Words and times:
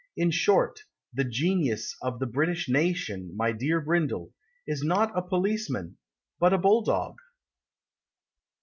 In 0.17 0.31
short, 0.31 0.79
The 1.13 1.23
genius 1.25 1.95
of 2.01 2.17
the 2.17 2.25
British 2.25 2.67
nation, 2.67 3.33
My 3.37 3.51
dear 3.51 3.79
Brindle, 3.79 4.31
Is 4.65 4.81
not 4.81 5.15
a 5.15 5.21
policeman 5.21 5.97
But 6.39 6.53
a 6.53 6.57
Bulldog. 6.57 7.19